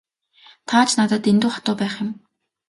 Та 0.71 0.79
ч 0.87 0.97
надад 0.99 1.21
дэндүү 1.27 1.49
хатуу 1.57 1.75
байх 1.83 1.95
юм. 2.03 2.09